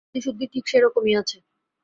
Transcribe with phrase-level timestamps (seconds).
[0.03, 1.37] ওর বুদ্ধিশুদ্ধি ঠিক সেইরকমই আছে!